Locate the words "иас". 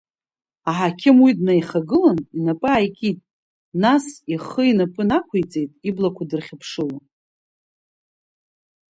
3.81-4.05